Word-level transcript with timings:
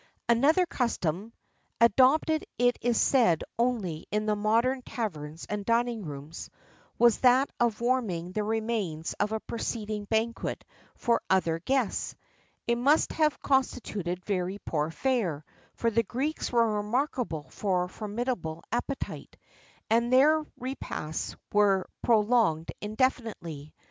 Another 0.27 0.65
custom 0.65 1.31
(adopted 1.79 2.43
it 2.57 2.75
is 2.81 2.99
said 2.99 3.43
only 3.59 4.07
in 4.09 4.25
the 4.25 4.35
modern 4.35 4.81
taverns 4.81 5.45
and 5.47 5.63
dining 5.63 6.03
rooms) 6.05 6.49
was 6.97 7.19
that 7.19 7.51
of 7.59 7.81
warming 7.81 8.31
the 8.31 8.43
remains 8.43 9.13
of 9.19 9.31
a 9.31 9.39
preceding 9.39 10.05
banquet 10.05 10.63
for 10.95 11.21
other 11.29 11.59
guests.[XXXIV 11.59 12.15
5] 12.15 12.17
It 12.69 12.75
must 12.77 13.11
have 13.11 13.39
constituted 13.43 14.25
very 14.25 14.57
poor 14.65 14.89
fare, 14.89 15.45
for 15.75 15.91
the 15.91 16.01
Greeks 16.01 16.51
were 16.51 16.77
remarkable 16.77 17.45
for 17.51 17.83
a 17.83 17.87
formidable 17.87 18.63
appetite, 18.71 19.37
and 19.87 20.11
their 20.11 20.43
repasts 20.57 21.35
were 21.53 21.85
prolonged 22.01 22.71
indefinitely. 22.81 23.71